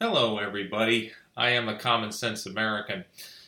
[0.00, 1.12] Hello, everybody.
[1.36, 3.04] I am a common sense American,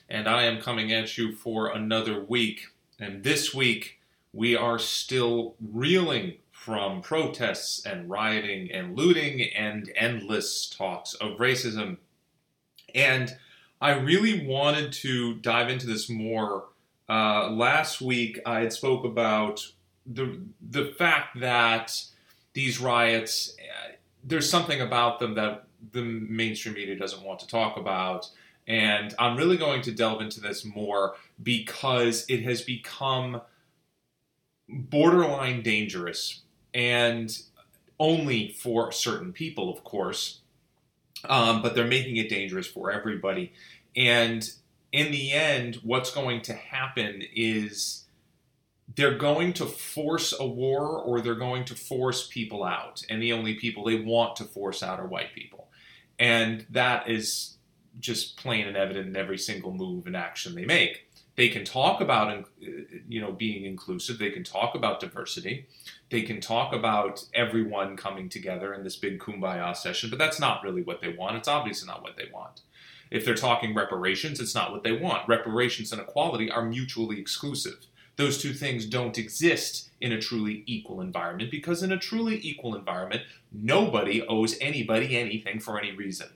[0.08, 2.68] and I am coming at you for another week.
[3.00, 3.98] And this week,
[4.32, 11.96] we are still reeling from protests and rioting and looting and endless talks of racism.
[12.94, 13.36] And
[13.80, 16.66] I really wanted to dive into this more.
[17.08, 19.66] Uh, last week, I had spoke about
[20.06, 20.40] the
[20.70, 22.00] the fact that
[22.52, 27.76] these riots, uh, there's something about them that the mainstream media doesn't want to talk
[27.76, 28.28] about.
[28.66, 33.40] And I'm really going to delve into this more because it has become
[34.68, 36.42] borderline dangerous
[36.74, 37.36] and
[37.98, 40.40] only for certain people, of course.
[41.28, 43.52] Um, but they're making it dangerous for everybody.
[43.96, 44.48] And
[44.92, 48.04] in the end, what's going to happen is
[48.94, 53.02] they're going to force a war or they're going to force people out.
[53.08, 55.55] And the only people they want to force out are white people.
[56.18, 57.56] And that is
[57.98, 61.08] just plain and evident in every single move and action they make.
[61.36, 64.18] They can talk about, you know, being inclusive.
[64.18, 65.66] They can talk about diversity.
[66.10, 70.62] They can talk about everyone coming together in this big kumbaya session, but that's not
[70.62, 71.36] really what they want.
[71.36, 72.62] It's obviously not what they want.
[73.10, 75.28] If they're talking reparations, it's not what they want.
[75.28, 77.86] Reparations and equality are mutually exclusive.
[78.16, 82.74] Those two things don't exist in a truly equal environment because, in a truly equal
[82.74, 83.22] environment,
[83.52, 86.28] nobody owes anybody anything for any reason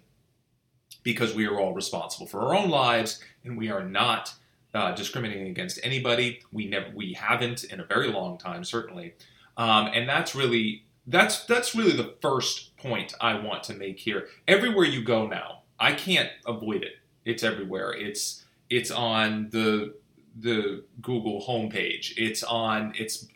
[1.02, 4.34] because we are all responsible for our own lives and we are not
[4.74, 6.40] uh, discriminating against anybody.
[6.52, 9.14] We never, we haven't in a very long time, certainly,
[9.56, 14.28] um, and that's really that's that's really the first point I want to make here.
[14.46, 16.92] Everywhere you go now, I can't avoid it.
[17.24, 17.92] It's everywhere.
[17.92, 19.94] It's it's on the
[20.38, 22.14] the Google homepage.
[22.16, 23.26] It's on, it's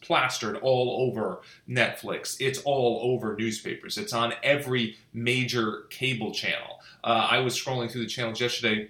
[0.00, 2.36] plastered all over Netflix.
[2.40, 3.98] It's all over newspapers.
[3.98, 6.80] It's on every major cable channel.
[7.02, 8.88] Uh, I was scrolling through the channels yesterday,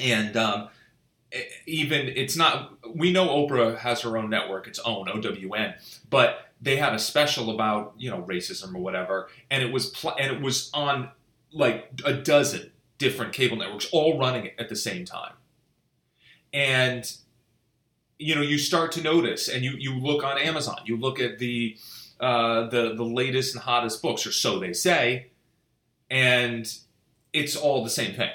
[0.00, 0.68] and um,
[1.66, 2.72] even it's not.
[2.94, 5.74] We know Oprah has her own network, its own OWN,
[6.10, 10.16] but they had a special about you know racism or whatever, and it was pl-
[10.18, 11.10] and it was on
[11.52, 15.32] like a dozen different cable networks, all running it at the same time
[16.52, 17.12] and
[18.18, 21.38] you know you start to notice and you you look on amazon you look at
[21.38, 21.76] the
[22.20, 25.28] uh, the the latest and hottest books or so they say
[26.10, 26.78] and
[27.32, 28.30] it's all the same thing.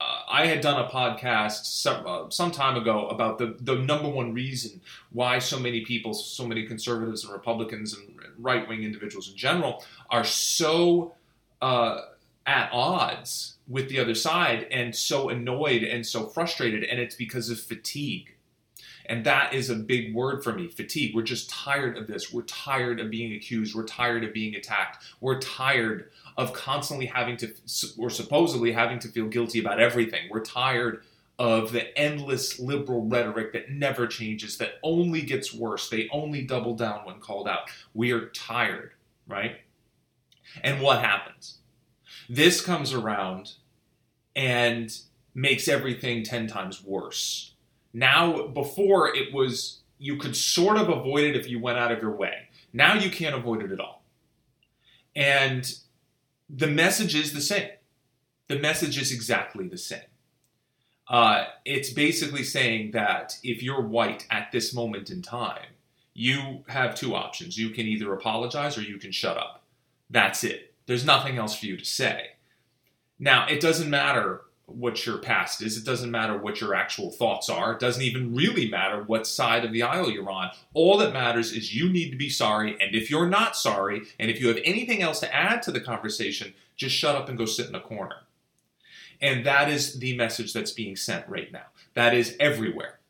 [0.00, 4.08] Uh, i had done a podcast some, uh, some time ago about the, the number
[4.08, 4.80] one reason
[5.12, 10.24] why so many people so many conservatives and republicans and right-wing individuals in general are
[10.24, 11.12] so
[11.60, 12.00] uh,
[12.50, 17.48] at odds with the other side and so annoyed and so frustrated, and it's because
[17.48, 18.34] of fatigue.
[19.06, 21.14] And that is a big word for me fatigue.
[21.14, 22.32] We're just tired of this.
[22.32, 23.74] We're tired of being accused.
[23.74, 25.04] We're tired of being attacked.
[25.20, 27.52] We're tired of constantly having to,
[27.96, 30.22] or supposedly having to feel guilty about everything.
[30.28, 31.04] We're tired
[31.38, 35.88] of the endless liberal rhetoric that never changes, that only gets worse.
[35.88, 37.70] They only double down when called out.
[37.94, 38.92] We are tired,
[39.28, 39.58] right?
[40.62, 41.59] And what happens?
[42.32, 43.54] This comes around
[44.36, 44.96] and
[45.34, 47.54] makes everything 10 times worse.
[47.92, 52.00] Now, before it was, you could sort of avoid it if you went out of
[52.00, 52.48] your way.
[52.72, 54.04] Now you can't avoid it at all.
[55.16, 55.74] And
[56.48, 57.70] the message is the same.
[58.46, 59.98] The message is exactly the same.
[61.08, 65.74] Uh, it's basically saying that if you're white at this moment in time,
[66.14, 67.58] you have two options.
[67.58, 69.64] You can either apologize or you can shut up.
[70.08, 70.69] That's it.
[70.86, 72.30] There's nothing else for you to say.
[73.18, 75.76] Now, it doesn't matter what your past is.
[75.76, 77.72] It doesn't matter what your actual thoughts are.
[77.72, 80.50] It doesn't even really matter what side of the aisle you're on.
[80.74, 82.76] All that matters is you need to be sorry.
[82.80, 85.80] And if you're not sorry, and if you have anything else to add to the
[85.80, 88.16] conversation, just shut up and go sit in a corner.
[89.20, 91.66] And that is the message that's being sent right now.
[91.94, 93.00] That is everywhere.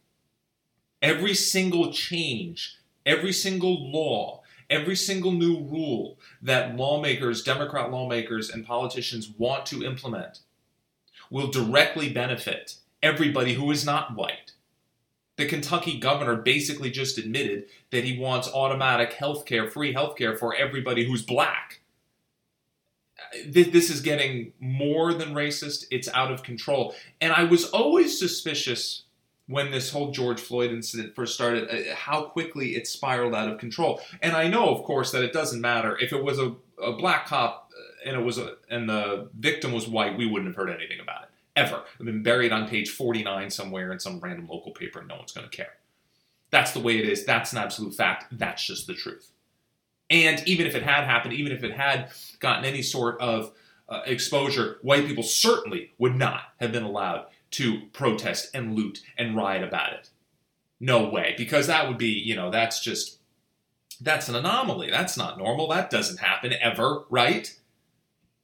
[1.02, 4.39] Every single change, every single law,
[4.70, 10.40] every single new rule that lawmakers, Democrat lawmakers, and politicians want to implement
[11.30, 14.52] will directly benefit everybody who is not white.
[15.36, 20.36] The Kentucky governor basically just admitted that he wants automatic health care, free health care
[20.36, 21.80] for everybody who's black.
[23.46, 25.84] This is getting more than racist.
[25.90, 26.94] It's out of control.
[27.20, 29.04] And I was always suspicious
[29.50, 33.58] when this whole George Floyd incident first started, uh, how quickly it spiraled out of
[33.58, 34.00] control.
[34.22, 37.26] And I know, of course, that it doesn't matter if it was a, a black
[37.26, 40.70] cop uh, and it was a, and the victim was white, we wouldn't have heard
[40.70, 41.82] anything about it ever.
[41.94, 45.32] It's been buried on page 49 somewhere in some random local paper, and no one's
[45.32, 45.72] going to care.
[46.50, 47.24] That's the way it is.
[47.24, 48.26] That's an absolute fact.
[48.30, 49.32] That's just the truth.
[50.08, 53.52] And even if it had happened, even if it had gotten any sort of
[53.88, 59.36] uh, exposure, white people certainly would not have been allowed to protest and loot and
[59.36, 60.10] riot about it.
[60.78, 63.18] No way, because that would be, you know, that's just,
[64.00, 64.90] that's an anomaly.
[64.90, 65.68] That's not normal.
[65.68, 67.54] That doesn't happen ever, right?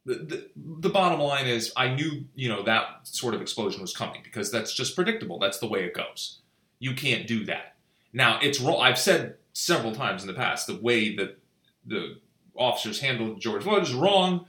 [0.04, 3.96] The, the, the bottom line is, I knew, you know, that sort of explosion was
[3.96, 5.38] coming because that's just predictable.
[5.38, 6.40] That's the way it goes.
[6.78, 7.76] You can't do that.
[8.12, 8.80] Now, it's wrong.
[8.80, 11.38] I've said several times in the past the way that
[11.86, 12.18] the
[12.54, 14.46] officers handled George Floyd is wrong.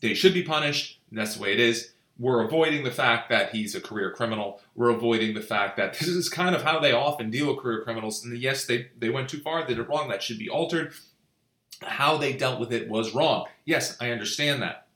[0.00, 1.00] They should be punished.
[1.10, 1.92] that's the way it is.
[2.18, 4.60] We're avoiding the fact that he's a career criminal.
[4.74, 7.82] We're avoiding the fact that this is kind of how they often deal with career
[7.82, 8.24] criminals.
[8.24, 9.62] And yes, they, they went too far.
[9.62, 10.08] They did it wrong.
[10.08, 10.92] That should be altered.
[11.82, 13.46] How they dealt with it was wrong.
[13.64, 14.86] Yes, I understand that.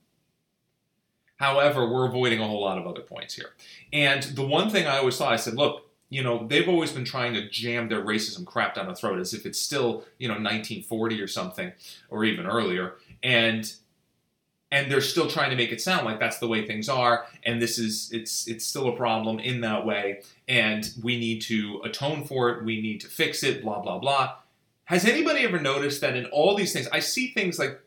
[1.37, 3.51] However, we're avoiding a whole lot of other points here.
[3.93, 7.05] And the one thing I always thought, I said, look, you know, they've always been
[7.05, 10.35] trying to jam their racism crap down the throat as if it's still, you know,
[10.35, 11.73] 1940 or something,
[12.11, 12.95] or even earlier.
[13.23, 13.73] And
[14.73, 17.61] and they're still trying to make it sound like that's the way things are and
[17.61, 22.25] this is it's it's still a problem in that way and we need to atone
[22.25, 24.35] for it we need to fix it blah blah blah.
[24.85, 27.81] Has anybody ever noticed that in all these things i see things like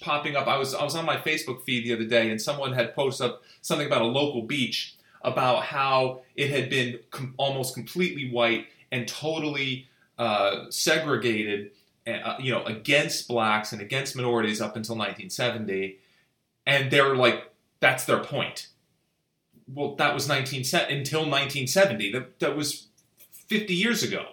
[0.00, 0.46] popping up.
[0.48, 3.30] I was i was on my facebook feed the other day and someone had posted
[3.30, 8.66] up something about a local beach about how it had been com- almost completely white
[8.90, 9.88] and totally
[10.18, 11.70] uh, segregated
[12.06, 15.98] uh, you know against blacks and against minorities up until 1970
[16.68, 17.50] and they're like,
[17.80, 18.68] that's their point.
[19.66, 22.12] Well, that was 19 until 1970.
[22.12, 22.88] That, that was
[23.48, 24.26] 50 years ago.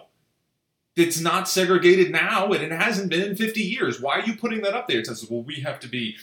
[0.94, 4.00] It's not segregated now, and it hasn't been in 50 years.
[4.00, 5.00] Why are you putting that up there?
[5.00, 6.16] It says, well, we have to be,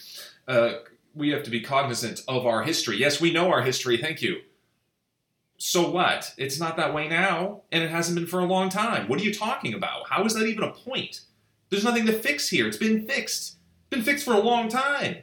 [0.48, 0.74] uh,
[1.16, 2.98] we have to be cognizant of our history.
[2.98, 3.98] Yes, we know our history.
[3.98, 4.42] Thank you.
[5.58, 6.34] So what?
[6.38, 9.08] It's not that way now, and it hasn't been for a long time.
[9.08, 10.10] What are you talking about?
[10.10, 11.22] How is that even a point?
[11.70, 12.68] There's nothing to fix here.
[12.68, 13.58] It's been fixed.
[13.82, 15.18] It's been fixed for a long time.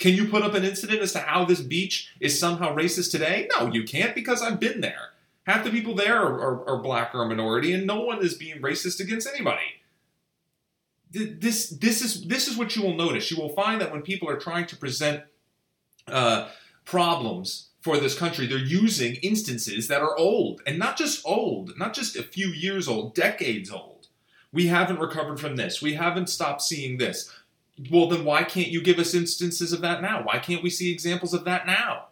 [0.00, 3.48] Can you put up an incident as to how this beach is somehow racist today?
[3.56, 5.10] No, you can't because I've been there.
[5.46, 8.34] Half the people there are, are, are black or a minority, and no one is
[8.34, 9.60] being racist against anybody.
[11.12, 13.30] This, this, is, this is what you will notice.
[13.30, 15.22] You will find that when people are trying to present
[16.08, 16.48] uh,
[16.86, 21.92] problems for this country, they're using instances that are old, and not just old, not
[21.92, 24.08] just a few years old, decades old.
[24.50, 25.82] We haven't recovered from this.
[25.82, 27.30] We haven't stopped seeing this
[27.90, 30.22] well, then why can't you give us instances of that now?
[30.22, 32.06] Why can't we see examples of that now?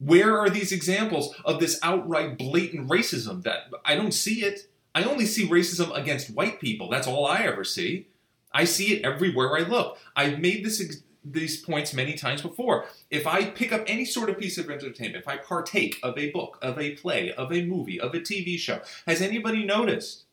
[0.00, 4.68] Where are these examples of this outright blatant racism that I don't see it?
[4.94, 6.88] I only see racism against white people.
[6.88, 8.08] That's all I ever see.
[8.52, 9.98] I see it everywhere I look.
[10.16, 12.86] I've made this these points many times before.
[13.10, 16.30] If I pick up any sort of piece of entertainment, if I partake of a
[16.30, 20.24] book, of a play, of a movie, of a TV show, has anybody noticed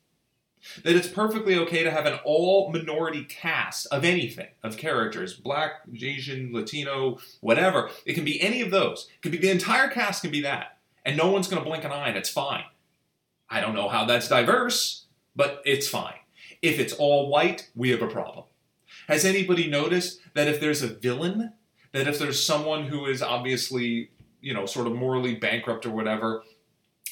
[0.84, 5.82] that it's perfectly okay to have an all minority cast of anything, of characters, black,
[6.02, 7.90] Asian, Latino, whatever.
[8.06, 9.08] It can be any of those.
[9.16, 10.78] It can be the entire cast can be that.
[11.06, 12.64] And no one's going to blink an eye and it's fine.
[13.50, 16.16] I don't know how that's diverse, but it's fine.
[16.62, 18.46] If it's all white, we have a problem.
[19.08, 21.54] Has anybody noticed that if there's a villain,
[21.92, 24.10] that if there's someone who is obviously,
[24.42, 26.44] you know, sort of morally bankrupt or whatever,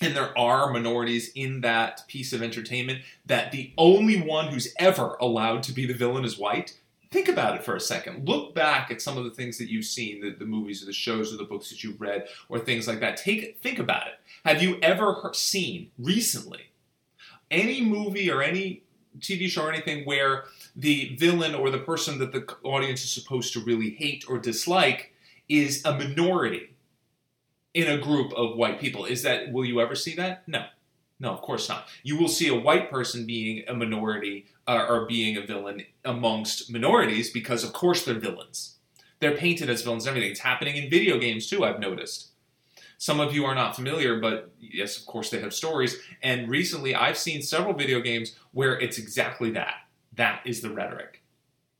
[0.02, 5.16] and there are minorities in that piece of entertainment, that the only one who's ever
[5.22, 6.78] allowed to be the villain is white.
[7.12, 8.28] Think about it for a second.
[8.28, 10.94] Look back at some of the things that you've seen, the, the movies or the
[10.94, 13.18] shows or the books that you've read or things like that.
[13.18, 14.14] Take think about it.
[14.46, 16.72] Have you ever seen recently
[17.52, 18.82] any movie or any
[19.20, 20.46] TV show or anything where
[20.76, 25.14] the villain or the person that the audience is supposed to really hate or dislike
[25.48, 26.73] is a minority?
[27.74, 29.06] In a group of white people.
[29.06, 30.48] Is that will you ever see that?
[30.48, 30.66] No.
[31.20, 31.88] No, of course not.
[32.04, 36.72] You will see a white person being a minority uh, or being a villain amongst
[36.72, 38.78] minorities because, of course, they're villains.
[39.20, 40.32] They're painted as villains everything.
[40.32, 42.32] It's happening in video games too, I've noticed.
[42.98, 45.98] Some of you are not familiar, but yes, of course, they have stories.
[46.22, 49.76] And recently, I've seen several video games where it's exactly that.
[50.16, 51.23] That is the rhetoric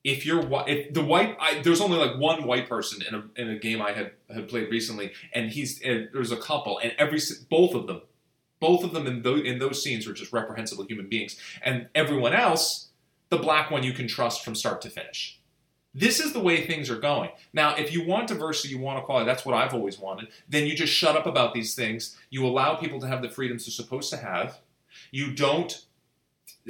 [0.04, 3.50] if you're if the white I, there's only like one white person in a, in
[3.50, 7.20] a game I had had played recently, and he's and there's a couple, and every
[7.50, 8.02] both of them,
[8.60, 12.34] both of them in those in those scenes are just reprehensible human beings, and everyone
[12.34, 12.90] else,
[13.30, 15.40] the black one you can trust from start to finish.
[15.96, 17.30] This is the way things are going.
[17.54, 20.76] Now, if you want diversity, you want equality, that's what I've always wanted, then you
[20.76, 22.18] just shut up about these things.
[22.32, 24.58] You allow people to have the freedoms they're supposed to have.
[25.12, 25.86] You don't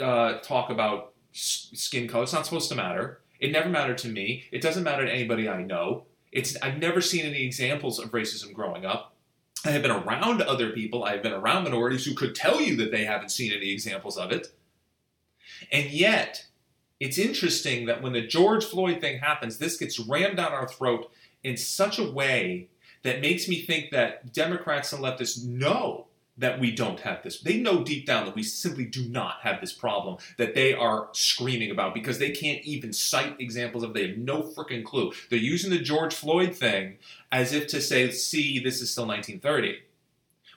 [0.02, 3.22] uh, talk about skin color, it's not supposed to matter.
[3.44, 4.46] It never mattered to me.
[4.54, 6.06] It doesn't matter to anybody I know.
[6.32, 9.18] It's I've never seen any examples of racism growing up.
[9.66, 12.78] I have been around other people, I have been around minorities who could tell you
[12.78, 14.48] that they haven't seen any examples of it.
[15.74, 16.46] And yet,
[17.02, 21.12] it's interesting that when the George Floyd thing happens, this gets rammed down our throat
[21.44, 22.70] in such a way
[23.04, 27.40] that makes me think that Democrats and leftists know that we don't have this.
[27.40, 31.10] They know deep down that we simply do not have this problem that they are
[31.12, 33.94] screaming about because they can't even cite examples of.
[33.94, 35.14] They have no freaking clue.
[35.30, 36.98] They're using the George Floyd thing
[37.32, 39.80] as if to say, "See, this is still 1930,"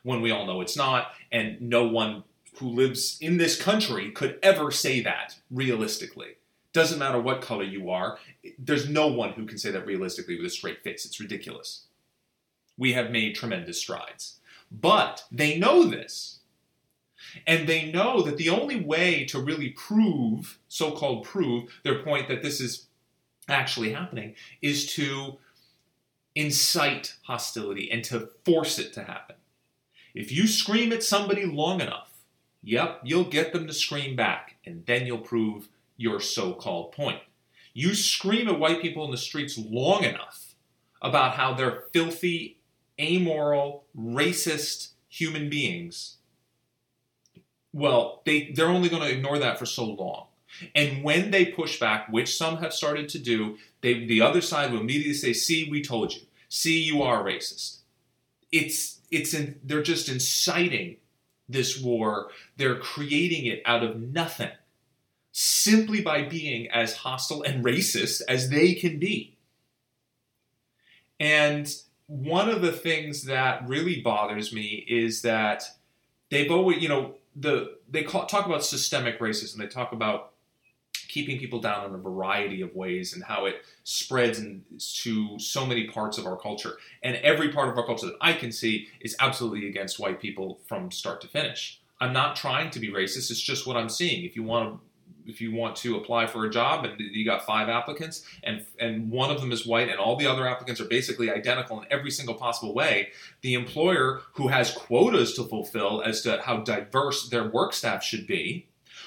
[0.03, 2.25] when we all know it's not, and no one
[2.59, 6.37] who lives in this country could ever say that realistically.
[6.73, 8.19] Doesn't matter what color you are.
[8.59, 11.05] There's no one who can say that realistically with a straight face.
[11.05, 11.83] It's ridiculous.
[12.79, 14.36] We have made tremendous strides.
[14.71, 16.41] But they know this.
[17.47, 22.29] And they know that the only way to really prove, so called prove, their point
[22.29, 22.87] that this is
[23.49, 25.39] actually happening is to
[26.35, 29.37] incite hostility and to force it to happen.
[30.15, 32.11] If you scream at somebody long enough,
[32.63, 37.21] yep, you'll get them to scream back, and then you'll prove your so called point.
[37.75, 40.55] You scream at white people in the streets long enough
[41.03, 42.56] about how they're filthy
[42.99, 46.17] amoral, racist human beings,
[47.73, 50.27] well, they, they're only going to ignore that for so long.
[50.75, 54.73] And when they push back, which some have started to do, they, the other side
[54.73, 56.23] will immediately say, "See, we told you.
[56.49, 57.81] See, you are racist."
[58.51, 60.97] It's it's in, they're just inciting
[61.49, 62.31] this war.
[62.57, 64.53] They're creating it out of nothing,
[65.33, 69.37] simply by being as hostile and racist as they can be.
[71.21, 71.73] And
[72.07, 75.65] one of the things that really bothers me is that
[76.31, 79.57] they've always, you know, the they call, talk about systemic racism.
[79.57, 80.33] They talk about
[81.09, 85.87] keeping people down in a variety of ways and how it spreads into so many
[85.87, 86.77] parts of our culture.
[87.03, 90.61] And every part of our culture that I can see is absolutely against white people
[90.67, 91.81] from start to finish.
[92.01, 93.31] I'm not trying to be racist.
[93.31, 94.25] It's just what I'm seeing.
[94.25, 94.81] If you want to
[95.27, 99.11] if you want to apply for a job and you got five applicants and and
[99.11, 102.11] one of them is white and all the other applicants are basically identical in every
[102.11, 103.09] single possible way
[103.43, 108.27] the employer who has quotas to fulfill as to how diverse their work staff should
[108.27, 108.67] be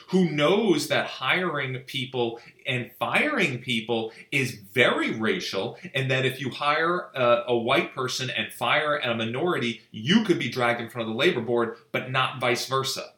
[0.10, 6.50] who knows that hiring people and firing people is very racial, and that if you
[6.50, 11.08] hire a, a, white person and fire a minority, you could be dragged in front
[11.08, 13.14] of the labor board, but not vice versa.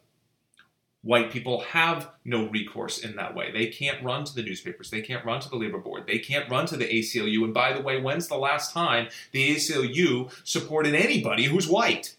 [1.04, 3.52] White people have no recourse in that way.
[3.52, 4.92] They can't run to the newspapers.
[4.92, 6.06] They can't run to the labor board.
[6.06, 7.44] They can't run to the ACLU.
[7.44, 12.16] And by the way, when's the last time the ACLU supported anybody who's white?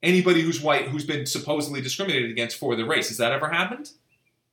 [0.00, 3.08] Anybody who's white who's been supposedly discriminated against for their race.
[3.08, 3.90] Has that ever happened?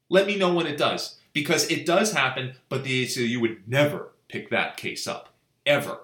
[0.09, 1.19] Let me know when it does.
[1.33, 5.29] Because it does happen, but the ACLU would never pick that case up.
[5.67, 5.99] Ever.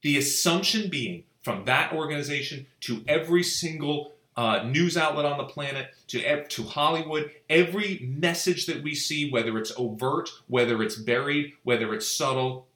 [0.00, 5.94] The assumption being from that organization to every single uh, news outlet on the planet
[6.08, 7.30] to to Hollywood.
[7.48, 12.66] Every message that we see, whether it's overt, whether it's buried, whether it's subtle,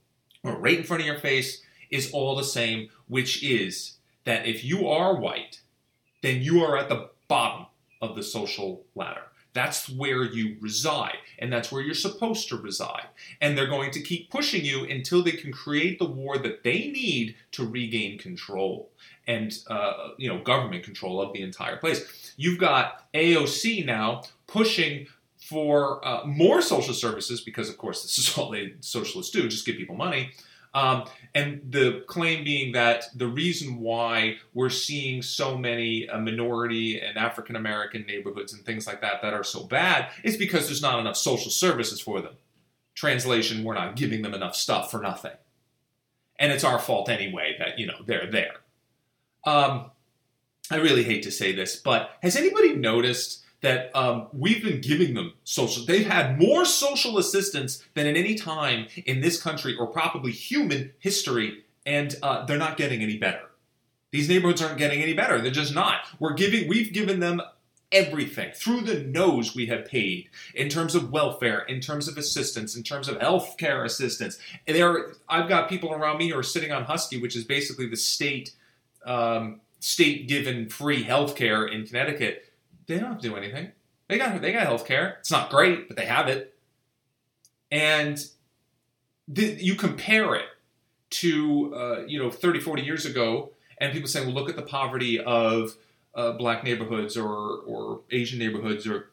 [0.43, 2.89] or right in front of your face, is all the same.
[3.09, 5.61] Which is that if you are white,
[6.23, 7.67] then you are at the bottom
[8.01, 9.23] of the social ladder.
[9.53, 13.07] That's where you reside, and that's where you're supposed to reside.
[13.41, 16.89] And they're going to keep pushing you until they can create the war that they
[16.89, 18.91] need to regain control
[19.27, 22.33] and uh, you know government control of the entire place.
[22.37, 25.07] You've got AOC now pushing
[25.39, 29.67] for uh, more social services because, of course, this is all they socialists do: just
[29.67, 30.31] give people money.
[30.73, 37.01] Um, and the claim being that the reason why we're seeing so many uh, minority
[37.01, 40.83] and African American neighborhoods and things like that that are so bad is because there's
[40.83, 42.35] not enough social services for them.
[42.95, 45.33] Translation, we're not giving them enough stuff for nothing.
[46.39, 48.55] And it's our fault anyway that, you know, they're there.
[49.45, 49.91] Um,
[50.71, 55.15] I really hate to say this, but has anybody noticed that um, we've been giving
[55.15, 55.85] them social?
[55.85, 60.93] They've had more social assistance than at any time in this country or probably human
[60.99, 63.41] history, and uh, they're not getting any better.
[64.13, 65.41] These neighborhoods aren't getting any better.
[65.41, 66.01] They're just not.
[66.19, 66.69] We're giving.
[66.69, 67.41] We've given them
[67.93, 72.77] everything through the nose we have paid in terms of welfare in terms of assistance
[72.77, 74.39] in terms of health care assistance
[74.69, 77.89] and there i've got people around me who are sitting on HUSKY which is basically
[77.89, 78.53] the state
[79.05, 82.50] um, state given free health care in Connecticut,
[82.91, 83.73] they don't have to do anything.
[84.09, 85.17] They got they got health care.
[85.21, 86.55] It's not great, but they have it.
[87.71, 88.19] And
[89.29, 90.47] the, you compare it
[91.11, 94.63] to uh, you know 30, 40 years ago, and people saying, well, look at the
[94.63, 95.77] poverty of
[96.15, 99.11] uh, black neighborhoods or or Asian neighborhoods or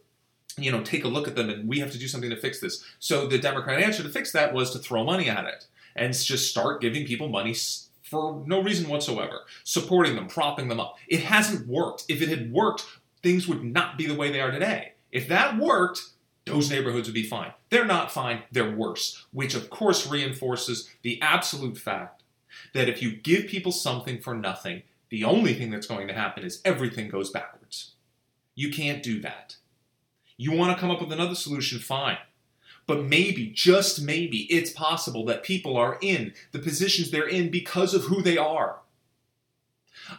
[0.57, 2.59] you know, take a look at them and we have to do something to fix
[2.59, 2.83] this.
[2.99, 6.49] So the Democrat answer to fix that was to throw money at it and just
[6.49, 7.55] start giving people money
[8.01, 10.97] for no reason whatsoever, supporting them, propping them up.
[11.07, 12.05] It hasn't worked.
[12.09, 12.85] If it had worked,
[13.23, 14.93] things would not be the way they are today.
[15.11, 16.01] If that worked,
[16.45, 17.53] those neighborhoods would be fine.
[17.69, 22.23] They're not fine, they're worse, which of course reinforces the absolute fact
[22.73, 26.43] that if you give people something for nothing, the only thing that's going to happen
[26.43, 27.91] is everything goes backwards.
[28.55, 29.57] You can't do that.
[30.37, 32.17] You want to come up with another solution, fine.
[32.85, 37.93] But maybe, just maybe, it's possible that people are in the positions they're in because
[37.93, 38.77] of who they are.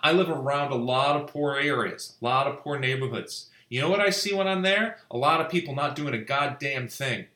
[0.03, 3.49] I live around a lot of poor areas, a lot of poor neighborhoods.
[3.69, 4.99] You know what I see when I'm there?
[5.11, 7.27] A lot of people not doing a goddamn thing.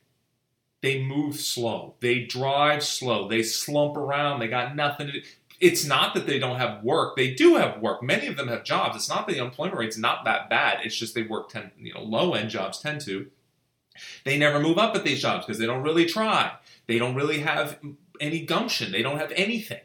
[0.80, 1.94] They move slow.
[2.00, 3.28] They drive slow.
[3.28, 4.40] They slump around.
[4.40, 5.22] They got nothing to do.
[5.60, 7.16] It's not that they don't have work.
[7.16, 8.02] They do have work.
[8.02, 8.96] Many of them have jobs.
[8.96, 10.80] It's not that the unemployment rate's not that bad.
[10.84, 13.30] It's just they work ten, you know, low end jobs tend to.
[14.24, 16.52] They never move up at these jobs because they don't really try.
[16.88, 17.78] They don't really have
[18.20, 18.90] any gumption.
[18.90, 19.82] They don't have anything.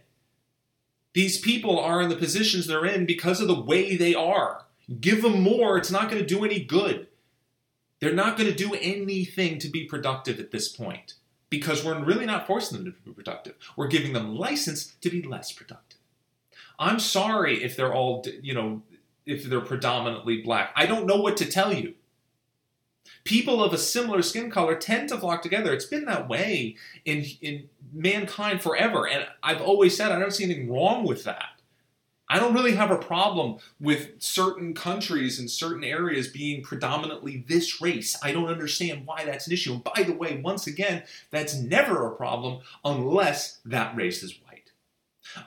[1.18, 4.66] These people are in the positions they're in because of the way they are.
[5.02, 7.08] Give them more, it's not going to do any good.
[8.00, 11.16] They're not going to do anything to be productive at this point
[11.50, 13.56] because we're really not forcing them to be productive.
[13.76, 15.98] We're giving them license to be less productive.
[16.78, 18.84] I'm sorry if they're all, you know,
[19.26, 20.72] if they're predominantly black.
[20.76, 21.96] I don't know what to tell you.
[23.24, 25.74] People of a similar skin color tend to flock together.
[25.74, 30.44] It's been that way in in mankind forever, and I've always said I don't see
[30.44, 31.58] anything wrong with that.
[32.30, 37.82] I don't really have a problem with certain countries and certain areas being predominantly this
[37.82, 38.18] race.
[38.22, 39.74] I don't understand why that's an issue.
[39.74, 44.72] And by the way, once again, that's never a problem unless that race is white.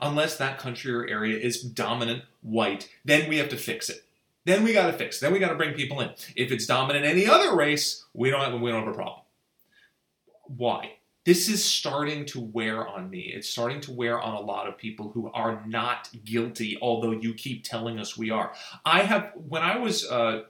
[0.01, 4.05] Unless that country or area is dominant white, then we have to fix it.
[4.47, 5.19] Then we got to fix.
[5.19, 5.21] It.
[5.21, 6.11] Then we got to bring people in.
[6.35, 9.21] If it's dominant any other race, we don't have, we don't have a problem.
[10.57, 10.93] Why?
[11.31, 13.21] This is starting to wear on me.
[13.21, 17.35] It's starting to wear on a lot of people who are not guilty, although you
[17.35, 18.53] keep telling us we are.
[18.85, 20.43] I have, when I was uh,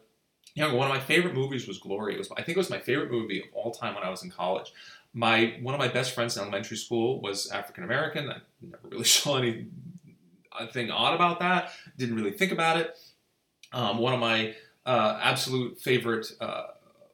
[0.54, 2.14] younger, one of my favorite movies was Glory.
[2.14, 4.24] It was, I think it was my favorite movie of all time when I was
[4.24, 4.72] in college.
[5.12, 8.30] My one of my best friends in elementary school was African American.
[8.30, 11.72] I never really saw anything odd about that.
[11.98, 12.96] Didn't really think about it.
[13.70, 14.54] Um, one of my
[14.86, 16.68] uh, absolute favorite uh,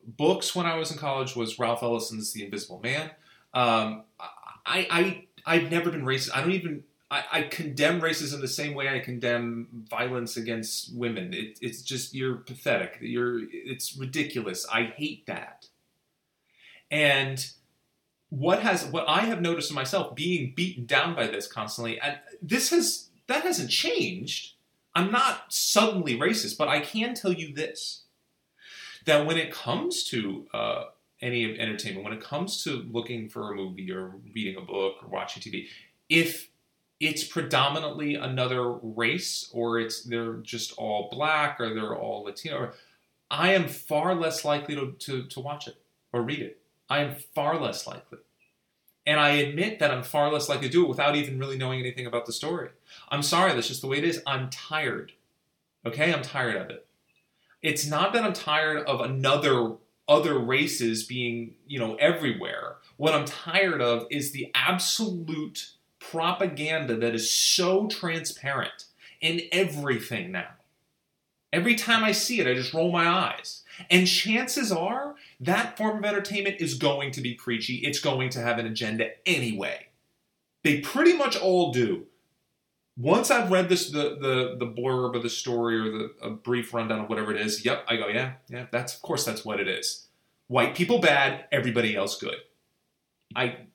[0.07, 3.11] books when I was in college was Ralph Ellison's The Invisible Man.
[3.57, 6.31] Um, I, I, I've never been racist.
[6.35, 6.85] I don't even.
[7.09, 11.33] I, I, condemn racism the same way I condemn violence against women.
[11.33, 12.99] It, it's just you're pathetic.
[13.01, 13.41] You're.
[13.51, 14.67] It's ridiculous.
[14.71, 15.69] I hate that.
[16.91, 17.49] And
[18.29, 22.19] what has what I have noticed in myself being beaten down by this constantly, and
[22.43, 24.55] this has that hasn't changed.
[24.95, 28.03] I'm not suddenly racist, but I can tell you this:
[29.07, 30.85] that when it comes to uh,
[31.27, 34.97] any of entertainment, when it comes to looking for a movie or reading a book
[35.03, 35.67] or watching TV,
[36.09, 36.51] if
[37.01, 42.73] it's predominantly another race or it's they're just all black or they're all Latino,
[43.31, 45.77] I am far less likely to, to, to watch it
[46.13, 46.61] or read it.
[46.89, 48.19] I am far less likely.
[49.07, 51.81] And I admit that I'm far less likely to do it without even really knowing
[51.81, 52.71] anything about the story.
[53.09, 54.23] I'm sorry, that's just the way it is.
[54.27, 55.13] I'm tired.
[55.85, 56.13] Okay?
[56.13, 56.87] I'm tired of it.
[57.63, 59.75] It's not that I'm tired of another
[60.09, 62.77] other races being, you know, everywhere.
[62.97, 68.85] What I'm tired of is the absolute propaganda that is so transparent
[69.21, 70.51] in everything now.
[71.53, 73.63] Every time I see it, I just roll my eyes.
[73.91, 77.77] And chances are that form of entertainment is going to be preachy.
[77.77, 79.87] It's going to have an agenda anyway.
[80.63, 82.07] They pretty much all do.
[82.99, 86.73] Once I've read this, the the the blurb of the story or the a brief
[86.73, 89.61] rundown of whatever it is, yep, I go, yeah, yeah, that's of course that's what
[89.61, 90.09] it is.
[90.49, 92.37] White people bad, everybody else good.
[93.35, 93.67] I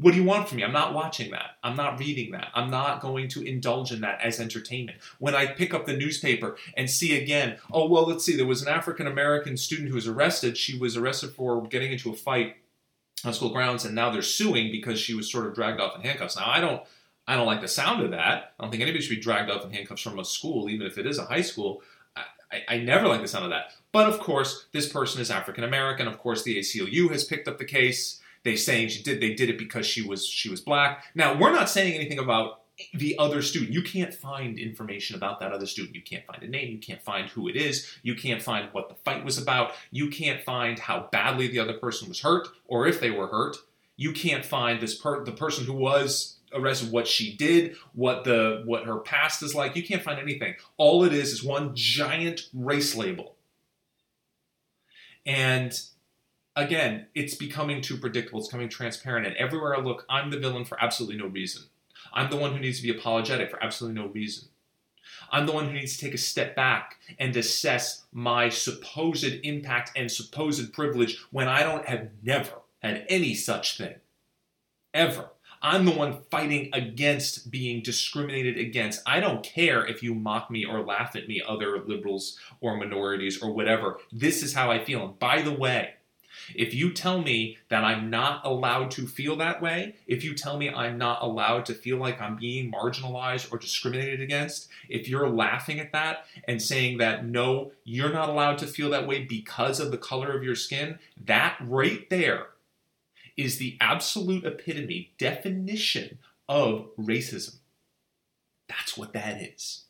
[0.00, 0.64] what do you want from me?
[0.64, 1.56] I'm not watching that.
[1.64, 2.48] I'm not reading that.
[2.54, 4.98] I'm not going to indulge in that as entertainment.
[5.18, 8.62] When I pick up the newspaper and see again, oh, well, let's see, there was
[8.62, 10.56] an African American student who was arrested.
[10.56, 12.56] She was arrested for getting into a fight
[13.24, 16.02] on school grounds, and now they're suing because she was sort of dragged off in
[16.02, 16.36] handcuffs.
[16.36, 16.82] Now, I don't
[17.28, 18.54] I don't like the sound of that.
[18.58, 20.96] I don't think anybody should be dragged off in handcuffs from a school, even if
[20.96, 21.82] it is a high school.
[22.50, 23.72] I, I never like the sound of that.
[23.92, 26.08] But of course, this person is African American.
[26.08, 28.20] Of course, the ACLU has picked up the case.
[28.44, 31.04] They're saying she did they did it because she was she was black.
[31.14, 32.62] Now we're not saying anything about
[32.94, 33.72] the other student.
[33.72, 35.96] You can't find information about that other student.
[35.96, 36.72] You can't find a name.
[36.72, 37.86] You can't find who it is.
[38.02, 39.72] You can't find what the fight was about.
[39.90, 43.56] You can't find how badly the other person was hurt or if they were hurt.
[43.96, 48.62] You can't find this per- the person who was arrested what she did what the
[48.64, 49.76] what her past is like.
[49.76, 50.54] You can't find anything.
[50.76, 53.34] All it is is one giant race label.
[55.26, 55.78] And
[56.56, 58.40] again it's becoming too predictable.
[58.40, 59.26] It's becoming transparent.
[59.26, 61.64] And everywhere i look i'm the villain for absolutely no reason.
[62.12, 64.48] I'm the one who needs to be apologetic for absolutely no reason.
[65.30, 69.92] I'm the one who needs to take a step back and assess my supposed impact
[69.96, 73.96] and supposed privilege when I don't have never had any such thing.
[74.94, 75.30] Ever.
[75.62, 79.02] I'm the one fighting against being discriminated against.
[79.06, 83.42] I don't care if you mock me or laugh at me, other liberals or minorities
[83.42, 83.98] or whatever.
[84.12, 85.04] This is how I feel.
[85.04, 85.94] And by the way,
[86.54, 90.56] if you tell me that I'm not allowed to feel that way, if you tell
[90.56, 95.28] me I'm not allowed to feel like I'm being marginalized or discriminated against, if you're
[95.28, 99.80] laughing at that and saying that no, you're not allowed to feel that way because
[99.80, 102.48] of the color of your skin, that right there
[103.38, 107.56] is the absolute epitome, definition of racism.
[108.68, 109.84] That's what that is.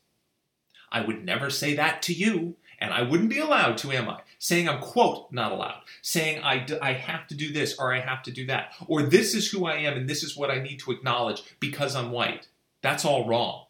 [0.93, 2.57] I would never say that to you.
[2.81, 4.21] And I wouldn't be allowed to, am I?
[4.39, 5.81] Saying I'm, quote, not allowed.
[6.01, 8.73] Saying I, d- I have to do this or I have to do that.
[8.87, 11.97] Or this is who I am and this is what I need to acknowledge because
[11.97, 12.47] I'm white.
[12.81, 13.65] That's all wrong.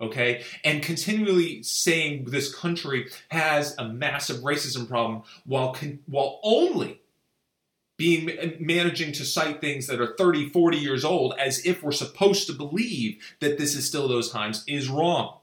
[0.00, 0.44] Okay?
[0.62, 7.00] And continually saying this country has a massive racism problem while, con- while only
[7.98, 12.46] being managing to cite things that are 30 40 years old as if we're supposed
[12.46, 15.38] to believe that this is still those times is wrong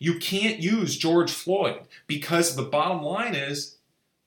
[0.00, 3.76] you can't use George Floyd because the bottom line is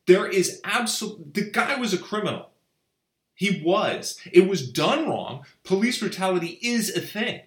[0.06, 2.52] there is absolute the guy was a criminal.
[3.34, 4.20] He was.
[4.32, 5.44] It was done wrong.
[5.64, 7.42] Police brutality is a thing.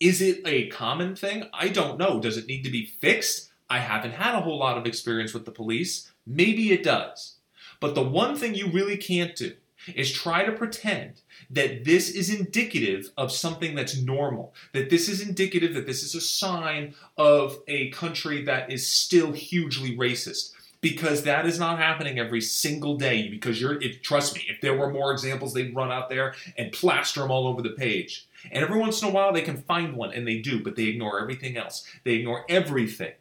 [0.00, 1.44] Is it a common thing?
[1.52, 2.18] I don't know.
[2.18, 3.50] Does it need to be fixed?
[3.68, 6.10] I haven't had a whole lot of experience with the police.
[6.26, 7.34] Maybe it does.
[7.80, 9.54] But the one thing you really can't do
[9.94, 15.20] is try to pretend that this is indicative of something that's normal, that this is
[15.20, 20.52] indicative that this is a sign of a country that is still hugely racist.
[20.80, 23.28] Because that is not happening every single day.
[23.28, 26.70] Because you're, it, trust me, if there were more examples, they'd run out there and
[26.70, 28.28] plaster them all over the page.
[28.52, 30.84] And every once in a while, they can find one, and they do, but they
[30.84, 31.84] ignore everything else.
[32.04, 33.14] They ignore everything.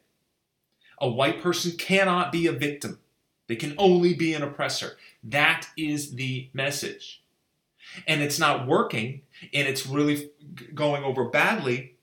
[0.99, 2.99] A white person cannot be a victim.
[3.47, 4.97] They can only be an oppressor.
[5.23, 7.23] That is the message.
[8.07, 9.21] And it's not working,
[9.53, 10.29] and it's really
[10.73, 11.95] going over badly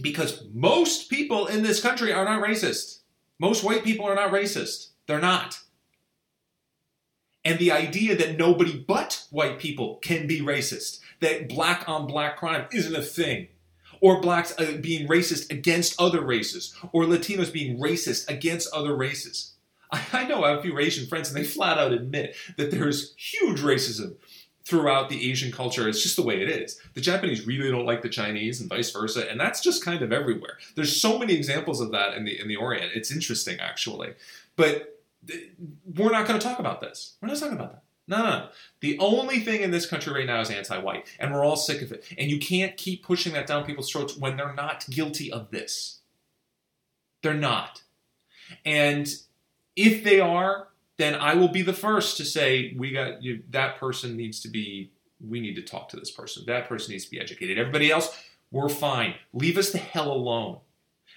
[0.00, 3.00] because most people in this country are not racist.
[3.38, 4.88] Most white people are not racist.
[5.06, 5.60] They're not.
[7.44, 12.38] And the idea that nobody but white people can be racist, that black on black
[12.38, 13.48] crime isn't a thing,
[14.00, 19.53] or blacks uh, being racist against other races, or Latinos being racist against other races.
[20.12, 23.14] I know I have a few Asian friends, and they flat out admit that there's
[23.16, 24.16] huge racism
[24.64, 25.88] throughout the Asian culture.
[25.88, 26.80] It's just the way it is.
[26.94, 30.12] The Japanese really don't like the Chinese, and vice versa, and that's just kind of
[30.12, 30.58] everywhere.
[30.74, 32.92] There's so many examples of that in the in the Orient.
[32.94, 34.14] It's interesting, actually,
[34.56, 35.00] but
[35.94, 37.16] we're not going to talk about this.
[37.20, 37.82] We're not talking about that.
[38.06, 38.48] No, no, no.
[38.80, 41.90] The only thing in this country right now is anti-white, and we're all sick of
[41.90, 42.04] it.
[42.18, 46.00] And you can't keep pushing that down people's throats when they're not guilty of this.
[47.22, 47.82] They're not.
[48.66, 49.08] And
[49.76, 53.78] if they are, then I will be the first to say we got you, that
[53.78, 54.90] person needs to be.
[55.26, 56.44] We need to talk to this person.
[56.46, 57.58] That person needs to be educated.
[57.58, 58.14] Everybody else,
[58.50, 59.14] we're fine.
[59.32, 60.58] Leave us the hell alone.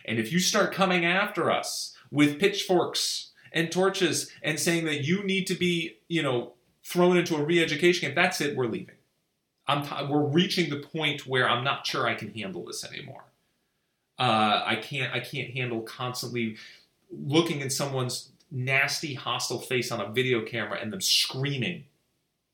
[0.05, 5.23] And if you start coming after us with pitchforks and torches and saying that you
[5.23, 8.55] need to be, you know, thrown into a re-education camp, that's it.
[8.55, 8.95] We're leaving.
[9.67, 13.25] I'm t- we're reaching the point where I'm not sure I can handle this anymore.
[14.17, 15.13] Uh, I can't.
[15.13, 16.55] I can't handle constantly
[17.11, 21.85] looking in someone's nasty, hostile face on a video camera and them screaming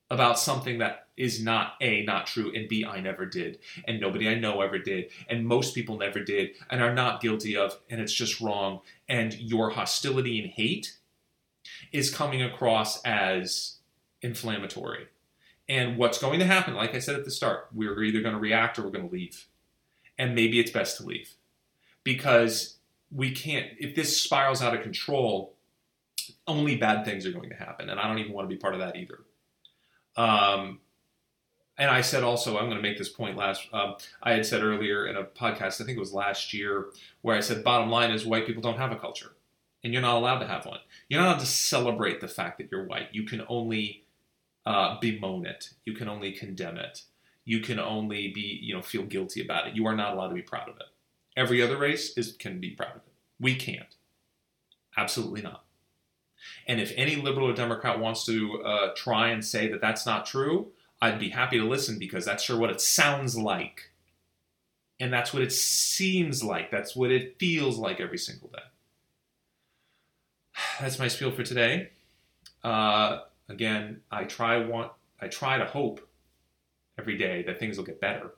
[0.09, 4.27] about something that is not A, not true, and B, I never did, and nobody
[4.27, 8.01] I know ever did, and most people never did, and are not guilty of, and
[8.01, 10.97] it's just wrong, and your hostility and hate
[11.91, 13.77] is coming across as
[14.21, 15.07] inflammatory.
[15.69, 18.39] And what's going to happen, like I said at the start, we're either going to
[18.39, 19.47] react or we're going to leave.
[20.17, 21.35] And maybe it's best to leave.
[22.03, 22.77] Because
[23.11, 25.52] we can't, if this spirals out of control,
[26.47, 28.73] only bad things are going to happen, and I don't even want to be part
[28.73, 29.19] of that either.
[30.15, 30.79] Um,
[31.77, 33.67] and I said also, I'm going to make this point last.
[33.73, 36.87] Um, I had said earlier in a podcast, I think it was last year,
[37.21, 39.33] where I said, bottom line is white people don't have a culture,
[39.83, 40.79] and you're not allowed to have one.
[41.09, 43.09] You're not allowed to celebrate the fact that you're white.
[43.11, 44.05] You can only
[44.65, 45.71] uh, bemoan it.
[45.85, 47.03] You can only condemn it.
[47.45, 49.75] You can only be, you know, feel guilty about it.
[49.75, 50.87] You are not allowed to be proud of it.
[51.35, 53.13] Every other race is can be proud of it.
[53.39, 53.95] We can't.
[54.95, 55.62] Absolutely not.
[56.67, 60.25] And if any liberal or Democrat wants to uh, try and say that that's not
[60.25, 63.91] true, I'd be happy to listen because that's sure what it sounds like.
[64.99, 66.71] And that's what it seems like.
[66.71, 68.59] That's what it feels like every single day.
[70.79, 71.89] That's my spiel for today.
[72.63, 76.07] Uh, again, I try want I try to hope
[76.97, 78.31] every day that things will get better.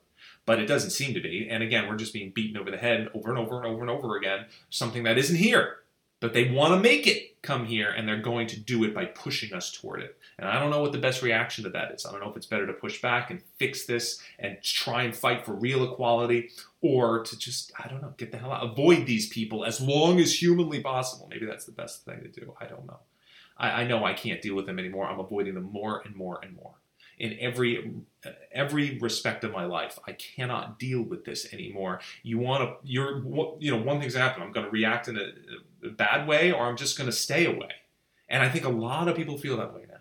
[0.44, 1.46] But it doesn't seem to be.
[1.48, 3.90] And again, we're just being beaten over the head over and over and over and
[3.90, 5.78] over again, something that isn't here.
[6.20, 9.04] But they want to make it come here, and they're going to do it by
[9.04, 10.16] pushing us toward it.
[10.38, 12.04] And I don't know what the best reaction to that is.
[12.04, 15.14] I don't know if it's better to push back and fix this and try and
[15.14, 16.50] fight for real equality,
[16.80, 20.18] or to just, I don't know, get the hell out, avoid these people as long
[20.18, 21.28] as humanly possible.
[21.30, 22.54] Maybe that's the best thing to do.
[22.60, 23.00] I don't know.
[23.56, 25.06] I, I know I can't deal with them anymore.
[25.06, 26.74] I'm avoiding them more and more and more
[27.18, 27.92] in every
[28.52, 29.98] every respect of my life.
[30.06, 32.00] I cannot deal with this anymore.
[32.22, 33.18] You want to, you're,
[33.58, 34.44] you know, one thing's happened.
[34.44, 35.32] I'm going to react in a,
[35.82, 37.70] bad way, or I'm just going to stay away.
[38.28, 39.98] And I think a lot of people feel that way now.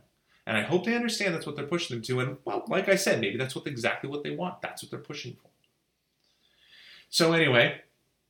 [0.48, 2.20] And I hope they understand that's what they're pushing them to.
[2.20, 4.62] And well, like I said, maybe that's what exactly what they want.
[4.62, 5.50] That's what they're pushing for.
[7.10, 7.82] So anyway,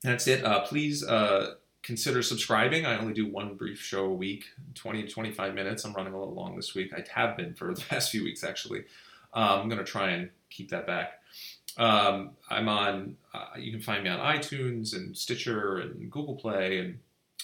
[0.01, 0.43] that's it.
[0.43, 2.85] Uh, please uh, consider subscribing.
[2.85, 5.83] I only do one brief show a week, 20 to 25 minutes.
[5.83, 6.93] I'm running a little long this week.
[6.93, 8.85] I have been for the past few weeks, actually.
[9.33, 11.19] Um, I'm going to try and keep that back.
[11.77, 16.79] Um, I'm on, uh, you can find me on iTunes and Stitcher and Google Play,
[16.79, 16.99] and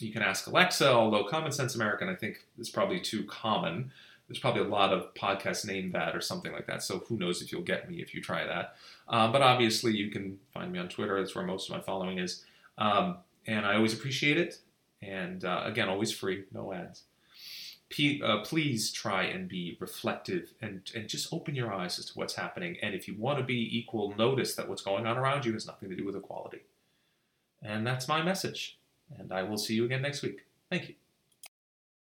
[0.06, 3.92] you can ask Alexa, although Common Sense American, I think, is probably too common.
[4.28, 7.42] There's probably a lot of podcasts named that or something like that, so who knows
[7.42, 8.76] if you'll get me if you try that.
[9.08, 11.20] Um, but obviously, you can find me on Twitter.
[11.20, 12.44] That's where most of my following is.
[12.78, 14.60] Um, and I always appreciate it.
[15.02, 17.04] And uh, again, always free, no ads.
[17.90, 22.14] P- uh, please try and be reflective and, and just open your eyes as to
[22.14, 22.78] what's happening.
[22.82, 25.68] And if you want to be equal, notice that what's going on around you has
[25.68, 26.62] nothing to do with equality.
[27.62, 28.78] And that's my message.
[29.18, 30.46] And I will see you again next week.
[30.70, 31.01] Thank you.